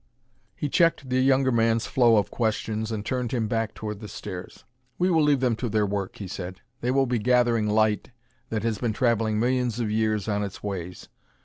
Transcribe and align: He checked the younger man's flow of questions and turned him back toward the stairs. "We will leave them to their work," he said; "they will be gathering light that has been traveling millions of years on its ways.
He 0.55 0.67
checked 0.67 1.09
the 1.11 1.21
younger 1.21 1.51
man's 1.51 1.85
flow 1.85 2.17
of 2.17 2.31
questions 2.31 2.91
and 2.91 3.05
turned 3.05 3.31
him 3.31 3.47
back 3.47 3.75
toward 3.75 3.99
the 3.99 4.07
stairs. 4.07 4.65
"We 4.97 5.11
will 5.11 5.21
leave 5.21 5.41
them 5.41 5.55
to 5.57 5.69
their 5.69 5.85
work," 5.85 6.15
he 6.17 6.27
said; 6.27 6.59
"they 6.79 6.89
will 6.89 7.05
be 7.05 7.19
gathering 7.19 7.67
light 7.69 8.09
that 8.49 8.63
has 8.63 8.79
been 8.79 8.93
traveling 8.93 9.39
millions 9.39 9.79
of 9.79 9.91
years 9.91 10.27
on 10.27 10.43
its 10.43 10.63
ways. 10.63 11.07